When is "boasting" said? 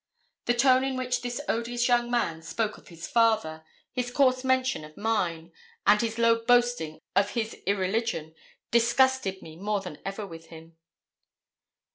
6.43-6.97